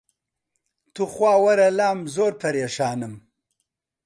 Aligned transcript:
توخوا 0.93 1.33
وەرە 1.45 1.67
لام 1.77 1.99
زۆر 2.15 2.33
پەرێشانم 2.41 3.13